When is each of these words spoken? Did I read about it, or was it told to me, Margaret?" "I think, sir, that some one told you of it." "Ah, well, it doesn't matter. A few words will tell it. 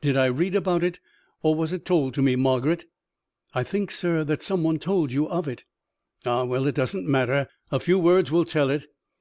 Did 0.00 0.16
I 0.16 0.26
read 0.26 0.54
about 0.54 0.84
it, 0.84 1.00
or 1.42 1.56
was 1.56 1.72
it 1.72 1.84
told 1.84 2.14
to 2.14 2.22
me, 2.22 2.36
Margaret?" 2.36 2.84
"I 3.54 3.64
think, 3.64 3.90
sir, 3.90 4.22
that 4.22 4.40
some 4.40 4.62
one 4.62 4.78
told 4.78 5.10
you 5.10 5.28
of 5.28 5.48
it." 5.48 5.64
"Ah, 6.24 6.44
well, 6.44 6.68
it 6.68 6.76
doesn't 6.76 7.08
matter. 7.08 7.48
A 7.72 7.80
few 7.80 7.98
words 7.98 8.30
will 8.30 8.44
tell 8.44 8.70
it. 8.70 8.86